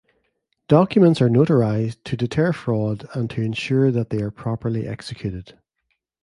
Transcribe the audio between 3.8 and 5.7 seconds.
they are properly executed.